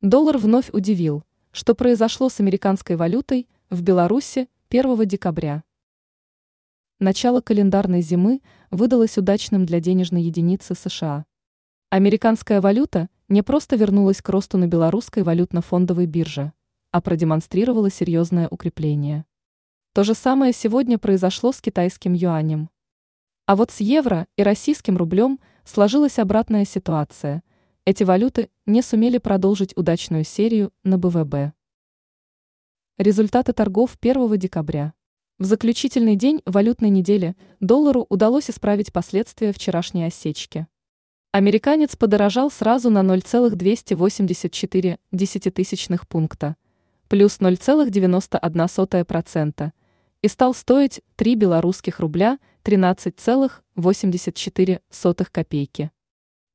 [0.00, 5.64] Доллар вновь удивил, что произошло с американской валютой в Беларуси 1 декабря.
[7.00, 8.40] Начало календарной зимы
[8.70, 11.26] выдалось удачным для денежной единицы США.
[11.90, 16.52] Американская валюта не просто вернулась к росту на белорусской валютно-фондовой бирже,
[16.92, 19.24] а продемонстрировала серьезное укрепление.
[19.94, 22.70] То же самое сегодня произошло с китайским юанем.
[23.46, 27.42] А вот с евро и российским рублем сложилась обратная ситуация–
[27.88, 31.54] эти валюты не сумели продолжить удачную серию на БВБ.
[32.98, 34.92] Результаты торгов 1 декабря.
[35.38, 40.66] В заключительный день валютной недели доллару удалось исправить последствия вчерашней осечки.
[41.32, 46.56] Американец подорожал сразу на 0,284 десятитысячных пункта,
[47.08, 49.72] плюс 0,91%,
[50.20, 55.90] и стал стоить 3 белорусских рубля 13,84 копейки.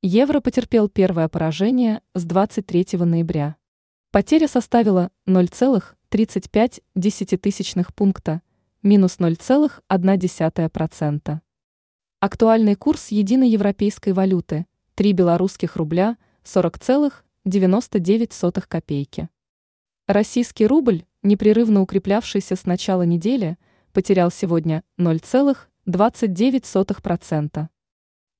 [0.06, 3.56] Евро потерпел первое поражение с 23 ноября.
[4.10, 8.42] Потеря составила 0,35 пункта,
[8.82, 11.40] минус 0,1%.
[12.20, 19.30] Актуальный курс единой европейской валюты– 3 белорусских рубля 40,99 копейки.
[20.06, 23.56] Российский рубль, непрерывно укреплявшийся с начала недели,
[23.94, 27.68] потерял сегодня 0,29%.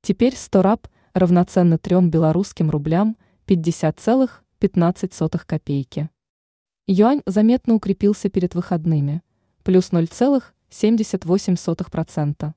[0.02, 6.10] Теперь 100 раб равноценно 3 белорусским рублям 50,15 копейки.
[6.86, 9.22] Юань заметно укрепился перед выходными,
[9.62, 12.52] плюс 0,78%.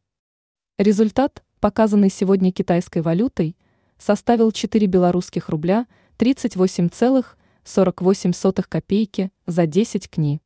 [0.77, 3.55] Результат, показанный сегодня китайской валютой,
[3.97, 10.42] составил 4 белорусских рубля 38,48 копейки за 10 кни.